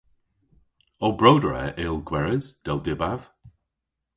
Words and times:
"Ow 1.05 1.11
broder 1.19 1.51
a 1.61 1.63
yll 1.83 1.99
gweres, 2.07 2.45
dell 2.63 2.79
dybav." 2.85 3.19